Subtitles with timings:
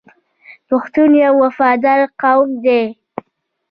[0.67, 2.83] پښتون یو وفادار قوم دی.